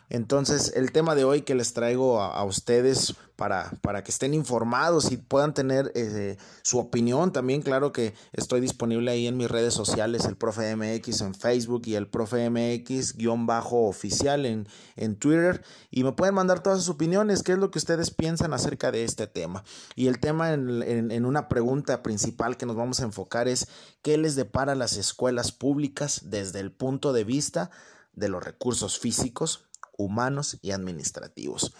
Entonces, 0.10 0.72
el 0.76 0.94
tema 0.94 1.16
de 1.16 1.26
hoy 1.26 1.42
que 1.42 1.54
les 1.54 1.74
traigo 1.74 2.22
a, 2.22 2.42
ustedes 2.46 3.14
para, 3.36 3.72
para, 3.82 4.06
que 4.06 4.12
estén 4.12 4.34
informados 4.34 5.12
y 5.12 5.18
puedan 5.18 5.54
tener 5.54 5.92
eh, 5.96 6.38
su 6.62 6.80
opinión, 6.80 7.34
también 7.34 7.62
claro 7.62 7.92
que 7.92 8.14
estoy 8.32 8.62
disponible 8.62 9.12
ahí 9.12 9.28
en 9.28 9.36
mis 9.36 9.52
redes 9.52 9.74
sociales, 9.74 10.24
el 10.24 10.38
Profe 10.38 10.74
MX 10.78 11.22
en 11.22 11.36
Facebook 11.36 11.82
y 11.86 11.96
el 11.96 12.08
Profe 12.08 12.50
MX-oficial 12.50 14.46
en, 14.46 14.68
en 14.96 15.18
Twitter, 15.18 15.62
y 15.92 16.06
me 16.06 16.14
pueden 16.14 16.36
mandar 16.36 16.64
todas 16.64 16.80
sus 16.80 16.90
opiniones, 16.96 17.44
qué 17.44 17.52
es 17.52 17.58
lo 17.58 17.70
que 17.70 17.80
ustedes 17.80 18.10
piensan 18.10 18.54
acerca 18.54 18.92
de 18.92 19.04
este 19.04 19.28
tema. 19.28 19.66
Y 19.96 20.08
el 20.08 20.20
tema 20.20 20.54
en, 20.54 20.84
en, 20.84 21.12
en 21.12 21.26
una 21.26 21.50
pregunta 21.50 22.02
principal 22.02 22.56
que 22.56 22.66
nos 22.66 22.78
vamos 22.78 23.02
a 23.02 23.04
enfocar 23.04 23.50
es, 23.50 23.68
¿qué 24.04 24.18
les 24.18 24.36
depara 24.36 24.74
las 24.74 24.96
escuelas 24.96 25.52
públicas 25.52 26.22
desde 26.24 26.62
el 26.62 26.72
punto 26.72 27.12
de 27.12 27.26
vista 27.26 27.72
de 28.18 28.30
los 28.30 28.44
recursos 28.44 28.98
físicos, 28.98 29.67
humanos 29.98 30.58
y 30.62 30.72
administrativos. 30.72 31.74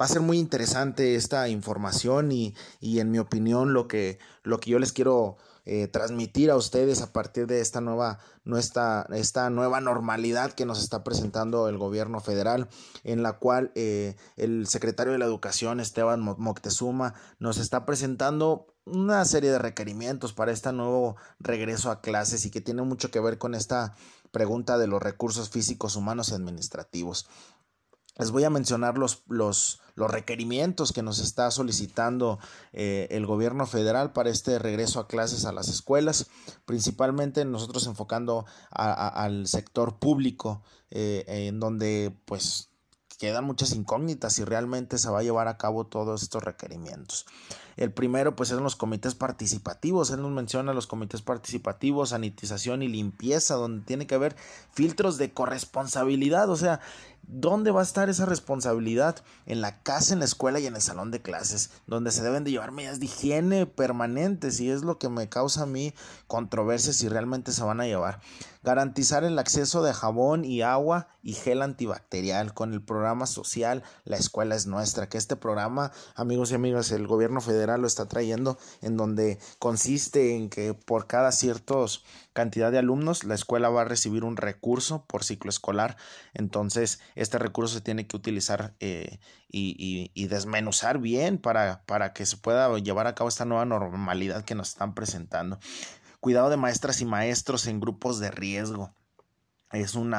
Va 0.00 0.06
a 0.06 0.08
ser 0.08 0.22
muy 0.22 0.38
interesante 0.38 1.14
esta 1.14 1.48
información 1.48 2.32
y, 2.32 2.54
en 2.80 3.10
mi 3.10 3.18
opinión 3.18 3.74
lo 3.74 3.86
que, 3.86 4.18
lo 4.42 4.58
que 4.58 4.70
yo 4.70 4.78
les 4.78 4.92
quiero 4.92 5.36
eh, 5.66 5.88
transmitir 5.88 6.50
a 6.50 6.56
ustedes 6.56 7.02
a 7.02 7.12
partir 7.12 7.46
de 7.46 7.60
esta 7.60 7.82
nueva, 7.82 8.18
nuestra, 8.44 9.06
esta 9.12 9.50
nueva 9.50 9.82
normalidad 9.82 10.52
que 10.52 10.64
nos 10.64 10.82
está 10.82 11.04
presentando 11.04 11.68
el 11.68 11.76
gobierno 11.76 12.20
federal, 12.20 12.68
en 13.04 13.22
la 13.22 13.34
cual 13.34 13.72
eh, 13.74 14.16
el 14.36 14.66
secretario 14.66 15.12
de 15.12 15.18
la 15.18 15.26
Educación, 15.26 15.80
Esteban 15.80 16.22
Moctezuma, 16.22 17.12
nos 17.38 17.58
está 17.58 17.84
presentando 17.84 18.74
una 18.86 19.24
serie 19.24 19.50
de 19.50 19.58
requerimientos 19.58 20.32
para 20.32 20.52
este 20.52 20.72
nuevo 20.72 21.16
regreso 21.38 21.90
a 21.90 22.00
clases 22.00 22.46
y 22.46 22.50
que 22.50 22.60
tiene 22.60 22.82
mucho 22.82 23.10
que 23.10 23.20
ver 23.20 23.36
con 23.36 23.54
esta 23.54 23.94
pregunta 24.30 24.78
de 24.78 24.86
los 24.86 25.02
recursos 25.02 25.50
físicos, 25.50 25.96
humanos 25.96 26.30
y 26.30 26.34
administrativos. 26.34 27.26
Les 28.18 28.30
voy 28.32 28.44
a 28.44 28.50
mencionar 28.50 28.98
los, 28.98 29.22
los, 29.28 29.80
los 29.94 30.10
requerimientos 30.10 30.92
que 30.92 31.02
nos 31.02 31.20
está 31.20 31.50
solicitando 31.50 32.38
eh, 32.72 33.08
el 33.10 33.24
gobierno 33.24 33.66
federal 33.66 34.12
para 34.12 34.28
este 34.28 34.58
regreso 34.58 35.00
a 35.00 35.08
clases 35.08 35.46
a 35.46 35.52
las 35.52 35.68
escuelas, 35.68 36.26
principalmente 36.66 37.44
nosotros 37.44 37.86
enfocando 37.86 38.44
al 38.70 39.46
sector 39.46 39.98
público, 39.98 40.62
eh, 40.90 41.24
en 41.26 41.60
donde 41.60 42.14
pues 42.26 42.70
quedan 43.20 43.44
muchas 43.44 43.74
incógnitas 43.74 44.32
si 44.32 44.44
realmente 44.44 44.96
se 44.96 45.10
va 45.10 45.18
a 45.18 45.22
llevar 45.22 45.46
a 45.46 45.58
cabo 45.58 45.84
todos 45.84 46.22
estos 46.22 46.42
requerimientos. 46.42 47.26
El 47.76 47.92
primero, 47.92 48.34
pues, 48.34 48.48
son 48.48 48.62
los 48.62 48.76
comités 48.76 49.14
participativos. 49.14 50.10
Él 50.10 50.22
nos 50.22 50.30
menciona 50.30 50.72
los 50.72 50.86
comités 50.86 51.20
participativos, 51.20 52.08
sanitización 52.08 52.82
y 52.82 52.88
limpieza, 52.88 53.56
donde 53.56 53.84
tiene 53.84 54.06
que 54.06 54.14
haber 54.14 54.36
filtros 54.72 55.18
de 55.18 55.34
corresponsabilidad. 55.34 56.48
O 56.48 56.56
sea, 56.56 56.80
¿Dónde 57.22 57.70
va 57.70 57.80
a 57.80 57.84
estar 57.84 58.08
esa 58.08 58.26
responsabilidad? 58.26 59.22
En 59.46 59.60
la 59.60 59.82
casa, 59.82 60.12
en 60.12 60.18
la 60.18 60.24
escuela 60.24 60.58
y 60.58 60.66
en 60.66 60.74
el 60.74 60.82
salón 60.82 61.10
de 61.10 61.22
clases, 61.22 61.70
donde 61.86 62.10
se 62.10 62.22
deben 62.22 62.44
de 62.44 62.50
llevar 62.50 62.72
medidas 62.72 62.98
de 62.98 63.06
higiene 63.06 63.66
permanentes 63.66 64.58
y 64.60 64.70
es 64.70 64.82
lo 64.82 64.98
que 64.98 65.08
me 65.08 65.28
causa 65.28 65.62
a 65.62 65.66
mí 65.66 65.94
controversia 66.26 66.92
si 66.92 67.08
realmente 67.08 67.52
se 67.52 67.62
van 67.62 67.80
a 67.80 67.86
llevar. 67.86 68.20
Garantizar 68.62 69.24
el 69.24 69.38
acceso 69.38 69.82
de 69.82 69.94
jabón 69.94 70.44
y 70.44 70.60
agua 70.60 71.08
y 71.22 71.32
gel 71.32 71.62
antibacterial 71.62 72.52
con 72.52 72.74
el 72.74 72.82
programa 72.82 73.26
social 73.26 73.82
La 74.04 74.18
Escuela 74.18 74.54
es 74.54 74.66
Nuestra, 74.66 75.08
que 75.08 75.16
este 75.16 75.34
programa, 75.34 75.92
amigos 76.14 76.50
y 76.50 76.56
amigas, 76.56 76.90
el 76.90 77.06
gobierno 77.06 77.40
federal 77.40 77.80
lo 77.80 77.86
está 77.86 78.06
trayendo 78.06 78.58
en 78.82 78.98
donde 78.98 79.38
consiste 79.58 80.36
en 80.36 80.50
que 80.50 80.74
por 80.74 81.06
cada 81.06 81.32
ciertos 81.32 82.04
cantidad 82.32 82.70
de 82.70 82.78
alumnos, 82.78 83.24
la 83.24 83.34
escuela 83.34 83.70
va 83.70 83.82
a 83.82 83.86
recibir 83.86 84.24
un 84.24 84.36
recurso 84.36 85.04
por 85.06 85.24
ciclo 85.24 85.50
escolar. 85.50 85.96
Entonces, 86.34 87.00
este 87.14 87.38
recurso 87.38 87.74
se 87.74 87.80
tiene 87.80 88.06
que 88.06 88.16
utilizar 88.16 88.74
eh, 88.80 89.18
y, 89.50 90.10
y, 90.14 90.26
desmenuzar 90.26 90.98
bien 90.98 91.38
para, 91.38 91.82
para 91.86 92.12
que 92.12 92.26
se 92.26 92.36
pueda 92.36 92.76
llevar 92.78 93.06
a 93.06 93.14
cabo 93.14 93.28
esta 93.28 93.44
nueva 93.44 93.64
normalidad 93.64 94.44
que 94.44 94.54
nos 94.54 94.68
están 94.68 94.94
presentando. 94.94 95.58
Cuidado 96.20 96.50
de 96.50 96.56
maestras 96.56 97.00
y 97.00 97.04
maestros 97.04 97.66
en 97.66 97.80
grupos 97.80 98.20
de 98.20 98.30
riesgo 98.30 98.94
es 99.72 99.94
un 99.94 100.14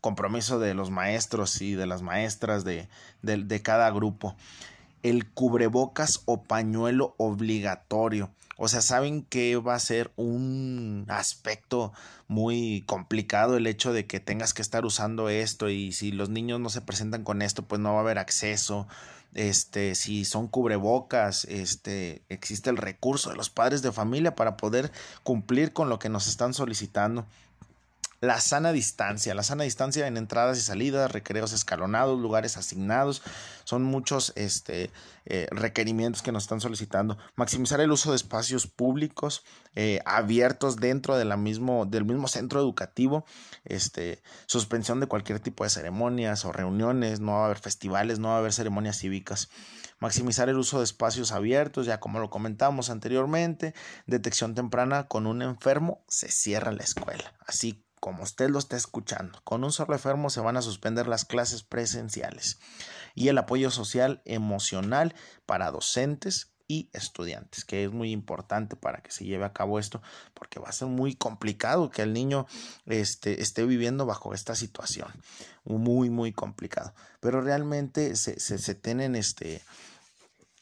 compromiso 0.00 0.58
de 0.58 0.74
los 0.74 0.90
maestros 0.90 1.60
y 1.62 1.74
de 1.74 1.86
las 1.86 2.02
maestras 2.02 2.64
de, 2.64 2.88
de, 3.22 3.62
cada 3.62 3.90
grupo. 3.90 4.34
El 5.02 5.30
cubrebocas 5.30 6.22
o 6.24 6.42
pañuelo 6.42 7.14
obligatorio. 7.16 8.30
O 8.62 8.68
sea, 8.68 8.82
saben 8.82 9.22
que 9.22 9.56
va 9.56 9.74
a 9.74 9.78
ser 9.78 10.12
un 10.16 11.06
aspecto 11.08 11.94
muy 12.28 12.84
complicado 12.86 13.56
el 13.56 13.66
hecho 13.66 13.94
de 13.94 14.06
que 14.06 14.20
tengas 14.20 14.52
que 14.52 14.60
estar 14.60 14.84
usando 14.84 15.30
esto 15.30 15.70
y 15.70 15.92
si 15.92 16.12
los 16.12 16.28
niños 16.28 16.60
no 16.60 16.68
se 16.68 16.82
presentan 16.82 17.24
con 17.24 17.40
esto, 17.40 17.62
pues 17.62 17.80
no 17.80 17.94
va 17.94 18.00
a 18.00 18.02
haber 18.02 18.18
acceso. 18.18 18.86
Este, 19.32 19.94
si 19.94 20.26
son 20.26 20.46
cubrebocas, 20.46 21.46
este, 21.46 22.20
existe 22.28 22.68
el 22.68 22.76
recurso 22.76 23.30
de 23.30 23.36
los 23.36 23.48
padres 23.48 23.80
de 23.80 23.92
familia 23.92 24.36
para 24.36 24.58
poder 24.58 24.92
cumplir 25.22 25.72
con 25.72 25.88
lo 25.88 25.98
que 25.98 26.10
nos 26.10 26.26
están 26.26 26.52
solicitando. 26.52 27.24
La 28.22 28.38
sana 28.38 28.72
distancia, 28.72 29.34
la 29.34 29.42
sana 29.42 29.64
distancia 29.64 30.06
en 30.06 30.18
entradas 30.18 30.58
y 30.58 30.60
salidas, 30.60 31.10
recreos 31.10 31.54
escalonados, 31.54 32.20
lugares 32.20 32.58
asignados, 32.58 33.22
son 33.64 33.82
muchos 33.82 34.34
este, 34.36 34.90
eh, 35.24 35.46
requerimientos 35.50 36.20
que 36.20 36.30
nos 36.30 36.42
están 36.42 36.60
solicitando. 36.60 37.16
Maximizar 37.36 37.80
el 37.80 37.90
uso 37.90 38.10
de 38.10 38.16
espacios 38.16 38.66
públicos 38.66 39.42
eh, 39.74 40.00
abiertos 40.04 40.76
dentro 40.76 41.16
de 41.16 41.24
la 41.24 41.38
mismo, 41.38 41.86
del 41.86 42.04
mismo 42.04 42.28
centro 42.28 42.60
educativo, 42.60 43.24
este, 43.64 44.22
suspensión 44.44 45.00
de 45.00 45.06
cualquier 45.06 45.40
tipo 45.40 45.64
de 45.64 45.70
ceremonias 45.70 46.44
o 46.44 46.52
reuniones, 46.52 47.20
no 47.20 47.32
va 47.32 47.42
a 47.42 47.44
haber 47.46 47.58
festivales, 47.58 48.18
no 48.18 48.28
va 48.28 48.34
a 48.34 48.38
haber 48.40 48.52
ceremonias 48.52 48.98
cívicas. 48.98 49.48
Maximizar 49.98 50.50
el 50.50 50.58
uso 50.58 50.76
de 50.76 50.84
espacios 50.84 51.32
abiertos, 51.32 51.86
ya 51.86 52.00
como 52.00 52.20
lo 52.20 52.28
comentamos 52.28 52.90
anteriormente, 52.90 53.72
detección 54.06 54.54
temprana 54.54 55.08
con 55.08 55.26
un 55.26 55.40
enfermo, 55.40 56.04
se 56.06 56.30
cierra 56.30 56.70
la 56.72 56.82
escuela. 56.82 57.32
Así 57.46 57.82
como 58.00 58.22
usted 58.22 58.48
lo 58.50 58.58
está 58.58 58.76
escuchando, 58.76 59.40
con 59.44 59.62
un 59.62 59.72
solo 59.72 59.92
enfermo 59.92 60.30
se 60.30 60.40
van 60.40 60.56
a 60.56 60.62
suspender 60.62 61.06
las 61.06 61.24
clases 61.24 61.62
presenciales 61.62 62.58
y 63.14 63.28
el 63.28 63.38
apoyo 63.38 63.70
social 63.70 64.22
emocional 64.24 65.14
para 65.46 65.70
docentes 65.70 66.50
y 66.70 66.88
estudiantes, 66.92 67.64
que 67.64 67.84
es 67.84 67.90
muy 67.90 68.12
importante 68.12 68.76
para 68.76 69.02
que 69.02 69.10
se 69.10 69.24
lleve 69.24 69.44
a 69.44 69.52
cabo 69.52 69.80
esto, 69.80 70.00
porque 70.34 70.60
va 70.60 70.68
a 70.68 70.72
ser 70.72 70.86
muy 70.86 71.16
complicado 71.16 71.90
que 71.90 72.02
el 72.02 72.12
niño 72.12 72.46
este, 72.86 73.42
esté 73.42 73.64
viviendo 73.66 74.06
bajo 74.06 74.34
esta 74.34 74.54
situación, 74.54 75.08
muy, 75.64 76.10
muy 76.10 76.32
complicado. 76.32 76.94
Pero 77.18 77.40
realmente 77.40 78.14
se, 78.14 78.38
se, 78.38 78.58
se 78.58 78.74
tienen 78.76 79.16
este, 79.16 79.62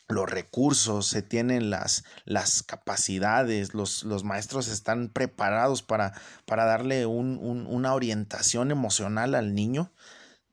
los 0.09 0.29
recursos, 0.29 1.07
se 1.07 1.23
tienen 1.23 1.71
las, 1.71 2.05
las 2.25 2.62
capacidades, 2.62 3.75
los, 3.75 4.05
los, 4.05 4.25
maestros 4.25 4.69
están 4.69 5.09
preparados 5.09 5.83
para, 5.83 6.15
para 6.47 6.65
darle 6.65 7.05
un, 7.07 7.38
un, 7.41 7.67
una 7.67 7.95
orientación 7.95 8.71
emocional 8.71 9.35
al 9.35 9.55
niño 9.55 9.93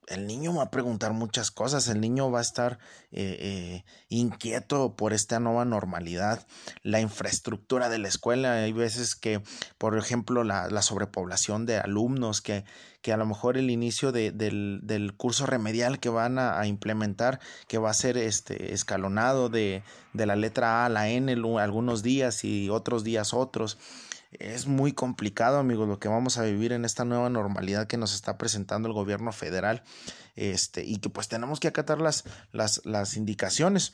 el 0.07 0.27
niño 0.27 0.53
va 0.53 0.63
a 0.63 0.71
preguntar 0.71 1.13
muchas 1.13 1.51
cosas, 1.51 1.87
el 1.87 1.99
niño 1.99 2.31
va 2.31 2.39
a 2.39 2.41
estar 2.41 2.79
eh, 3.11 3.37
eh, 3.39 3.85
inquieto 4.09 4.95
por 4.95 5.13
esta 5.13 5.39
nueva 5.39 5.65
normalidad, 5.65 6.45
la 6.83 6.99
infraestructura 6.99 7.89
de 7.89 7.99
la 7.99 8.07
escuela, 8.07 8.53
hay 8.53 8.73
veces 8.73 9.15
que, 9.15 9.41
por 9.77 9.97
ejemplo, 9.97 10.43
la, 10.43 10.69
la 10.69 10.81
sobrepoblación 10.81 11.65
de 11.65 11.77
alumnos, 11.77 12.41
que, 12.41 12.65
que, 13.01 13.13
a 13.13 13.17
lo 13.17 13.25
mejor 13.25 13.57
el 13.57 13.69
inicio 13.69 14.11
de, 14.11 14.31
del, 14.31 14.81
del, 14.83 15.15
curso 15.15 15.45
remedial 15.45 15.99
que 15.99 16.09
van 16.09 16.39
a, 16.39 16.59
a, 16.59 16.67
implementar, 16.67 17.39
que 17.67 17.77
va 17.77 17.89
a 17.89 17.93
ser 17.93 18.17
este, 18.17 18.73
escalonado 18.73 19.49
de, 19.49 19.83
de 20.13 20.25
la 20.25 20.35
letra 20.35 20.83
A 20.83 20.85
a 20.85 20.89
la 20.89 21.09
N 21.09 21.31
algunos 21.59 22.03
días 22.03 22.43
y 22.43 22.69
otros 22.69 23.03
días 23.03 23.33
otros, 23.33 23.77
es 24.39 24.67
muy 24.67 24.93
complicado, 24.93 25.59
amigos, 25.59 25.87
lo 25.87 25.99
que 25.99 26.07
vamos 26.07 26.37
a 26.37 26.43
vivir 26.43 26.71
en 26.71 26.85
esta 26.85 27.05
nueva 27.05 27.29
normalidad 27.29 27.87
que 27.87 27.97
nos 27.97 28.13
está 28.13 28.37
presentando 28.37 28.87
el 28.87 28.93
gobierno 28.93 29.31
federal, 29.31 29.83
este, 30.35 30.83
y 30.83 30.97
que 30.97 31.09
pues 31.09 31.27
tenemos 31.27 31.59
que 31.59 31.67
acatar 31.67 32.01
las, 32.01 32.23
las, 32.51 32.81
las 32.85 33.17
indicaciones. 33.17 33.93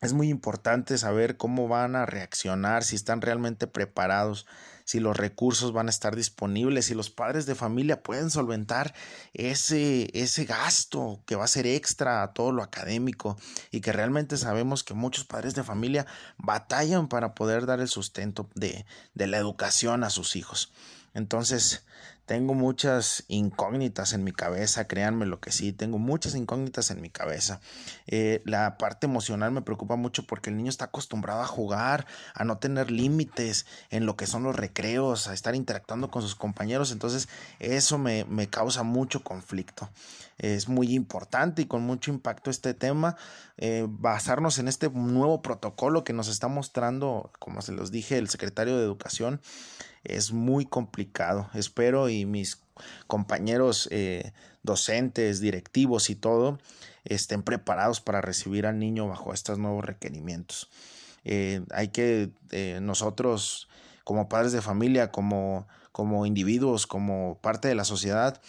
Es 0.00 0.12
muy 0.12 0.28
importante 0.28 0.96
saber 0.96 1.36
cómo 1.36 1.68
van 1.68 1.94
a 1.94 2.06
reaccionar, 2.06 2.84
si 2.84 2.96
están 2.96 3.20
realmente 3.20 3.66
preparados, 3.66 4.46
si 4.84 4.98
los 4.98 5.16
recursos 5.16 5.72
van 5.72 5.86
a 5.86 5.90
estar 5.90 6.16
disponibles, 6.16 6.86
si 6.86 6.94
los 6.94 7.10
padres 7.10 7.46
de 7.46 7.54
familia 7.54 8.02
pueden 8.02 8.30
solventar 8.30 8.94
ese, 9.34 10.10
ese 10.18 10.46
gasto 10.46 11.22
que 11.26 11.36
va 11.36 11.44
a 11.44 11.48
ser 11.48 11.66
extra 11.66 12.22
a 12.22 12.32
todo 12.32 12.50
lo 12.50 12.62
académico 12.62 13.36
y 13.70 13.82
que 13.82 13.92
realmente 13.92 14.36
sabemos 14.36 14.82
que 14.82 14.94
muchos 14.94 15.24
padres 15.24 15.54
de 15.54 15.64
familia 15.64 16.06
batallan 16.38 17.08
para 17.08 17.34
poder 17.34 17.66
dar 17.66 17.80
el 17.80 17.88
sustento 17.88 18.48
de, 18.54 18.86
de 19.14 19.26
la 19.26 19.36
educación 19.36 20.02
a 20.02 20.10
sus 20.10 20.34
hijos. 20.34 20.72
Entonces, 21.14 21.84
tengo 22.30 22.54
muchas 22.54 23.24
incógnitas 23.26 24.12
en 24.12 24.22
mi 24.22 24.30
cabeza, 24.30 24.86
créanme 24.86 25.26
lo 25.26 25.40
que 25.40 25.50
sí, 25.50 25.72
tengo 25.72 25.98
muchas 25.98 26.36
incógnitas 26.36 26.92
en 26.92 27.00
mi 27.00 27.10
cabeza. 27.10 27.60
Eh, 28.06 28.40
la 28.44 28.78
parte 28.78 29.06
emocional 29.06 29.50
me 29.50 29.62
preocupa 29.62 29.96
mucho 29.96 30.24
porque 30.28 30.50
el 30.50 30.56
niño 30.56 30.68
está 30.68 30.84
acostumbrado 30.84 31.42
a 31.42 31.46
jugar, 31.48 32.06
a 32.34 32.44
no 32.44 32.58
tener 32.58 32.92
límites 32.92 33.66
en 33.90 34.06
lo 34.06 34.16
que 34.16 34.28
son 34.28 34.44
los 34.44 34.54
recreos, 34.54 35.26
a 35.26 35.34
estar 35.34 35.56
interactuando 35.56 36.12
con 36.12 36.22
sus 36.22 36.36
compañeros, 36.36 36.92
entonces 36.92 37.28
eso 37.58 37.98
me, 37.98 38.24
me 38.26 38.48
causa 38.48 38.84
mucho 38.84 39.24
conflicto. 39.24 39.90
Es 40.38 40.68
muy 40.68 40.94
importante 40.94 41.62
y 41.62 41.66
con 41.66 41.82
mucho 41.82 42.12
impacto 42.12 42.48
este 42.48 42.74
tema, 42.74 43.16
eh, 43.56 43.86
basarnos 43.88 44.60
en 44.60 44.68
este 44.68 44.88
nuevo 44.88 45.42
protocolo 45.42 46.04
que 46.04 46.12
nos 46.12 46.28
está 46.28 46.46
mostrando, 46.46 47.32
como 47.40 47.60
se 47.60 47.72
los 47.72 47.90
dije, 47.90 48.18
el 48.18 48.28
secretario 48.28 48.78
de 48.78 48.84
Educación 48.84 49.40
es 50.04 50.32
muy 50.32 50.66
complicado. 50.66 51.48
Espero 51.54 52.08
y 52.08 52.26
mis 52.26 52.62
compañeros 53.06 53.88
eh, 53.90 54.32
docentes, 54.62 55.40
directivos 55.40 56.10
y 56.10 56.14
todo 56.14 56.58
estén 57.04 57.42
preparados 57.42 58.00
para 58.00 58.20
recibir 58.20 58.66
al 58.66 58.78
niño 58.78 59.08
bajo 59.08 59.32
estos 59.32 59.58
nuevos 59.58 59.84
requerimientos. 59.84 60.70
Eh, 61.24 61.62
hay 61.70 61.88
que 61.88 62.30
eh, 62.50 62.78
nosotros 62.82 63.68
como 64.04 64.28
padres 64.28 64.52
de 64.52 64.62
familia, 64.62 65.10
como, 65.10 65.68
como 65.92 66.26
individuos, 66.26 66.86
como 66.86 67.38
parte 67.42 67.68
de 67.68 67.74
la 67.74 67.84
sociedad, 67.84 68.40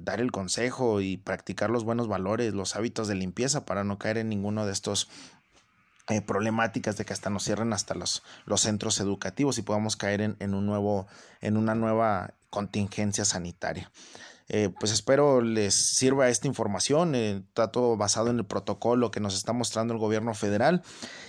dar 0.00 0.20
el 0.20 0.32
consejo 0.32 1.02
y 1.02 1.18
practicar 1.18 1.68
los 1.68 1.84
buenos 1.84 2.08
valores, 2.08 2.54
los 2.54 2.74
hábitos 2.74 3.06
de 3.06 3.14
limpieza 3.14 3.66
para 3.66 3.84
no 3.84 3.98
caer 3.98 4.16
en 4.16 4.30
ninguno 4.30 4.64
de 4.64 4.72
estos 4.72 5.08
eh, 6.08 6.20
problemáticas 6.20 6.96
de 6.96 7.04
que 7.04 7.12
hasta 7.12 7.30
nos 7.30 7.44
cierren 7.44 7.72
hasta 7.72 7.94
los, 7.94 8.24
los 8.44 8.60
centros 8.60 8.98
educativos 8.98 9.58
y 9.58 9.62
podamos 9.62 9.96
caer 9.96 10.20
en, 10.20 10.36
en, 10.40 10.54
un 10.54 10.66
nuevo, 10.66 11.06
en 11.40 11.56
una 11.56 11.76
nueva 11.76 12.34
contingencia 12.50 13.24
sanitaria. 13.24 13.90
Eh, 14.48 14.68
pues 14.80 14.92
espero 14.92 15.40
les 15.40 15.74
sirva 15.74 16.28
esta 16.28 16.48
información. 16.48 17.14
Eh, 17.14 17.44
está 17.46 17.70
todo 17.70 17.96
basado 17.96 18.30
en 18.30 18.38
el 18.38 18.44
protocolo 18.44 19.12
que 19.12 19.20
nos 19.20 19.34
está 19.34 19.52
mostrando 19.52 19.94
el 19.94 20.00
gobierno 20.00 20.34
federal 20.34 20.82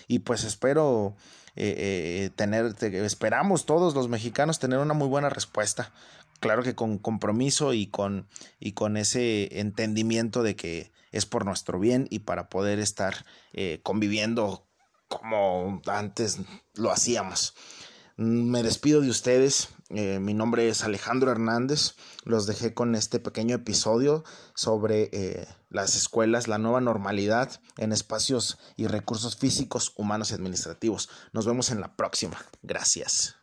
y 0.07 0.19
pues 0.19 0.43
espero 0.43 1.15
tener, 1.55 2.73
esperamos 2.81 3.67
todos 3.67 3.93
los 3.93 4.09
mexicanos 4.09 4.57
tener 4.57 4.79
una 4.79 4.95
muy 4.95 5.07
buena 5.07 5.29
respuesta. 5.29 5.91
Claro 6.39 6.63
que 6.63 6.73
con 6.73 6.97
compromiso 6.97 7.73
y 7.73 7.85
con, 7.85 8.27
y 8.59 8.71
con 8.71 8.97
ese 8.97 9.59
entendimiento 9.59 10.41
de 10.41 10.55
que 10.55 10.92
es 11.13 11.25
por 11.25 11.45
nuestro 11.45 11.79
bien 11.79 12.07
y 12.09 12.19
para 12.19 12.49
poder 12.49 12.79
estar 12.79 13.25
eh, 13.53 13.79
conviviendo 13.83 14.67
como 15.07 15.81
antes 15.87 16.39
lo 16.73 16.91
hacíamos. 16.91 17.53
Me 18.15 18.61
despido 18.61 19.01
de 19.01 19.09
ustedes. 19.09 19.69
Eh, 19.89 20.19
mi 20.19 20.33
nombre 20.33 20.69
es 20.69 20.83
Alejandro 20.83 21.31
Hernández. 21.31 21.95
Los 22.25 22.45
dejé 22.45 22.73
con 22.73 22.95
este 22.95 23.19
pequeño 23.19 23.55
episodio 23.55 24.23
sobre 24.55 25.09
eh, 25.13 25.47
las 25.69 25.95
escuelas, 25.95 26.47
la 26.47 26.59
nueva 26.59 26.81
normalidad 26.81 27.59
en 27.77 27.91
espacios 27.91 28.59
y 28.75 28.87
recursos 28.87 29.37
físicos, 29.37 29.93
humanos 29.95 30.31
y 30.31 30.35
administrativos. 30.35 31.09
Nos 31.31 31.45
vemos 31.45 31.71
en 31.71 31.81
la 31.81 31.95
próxima. 31.95 32.37
Gracias. 32.61 33.42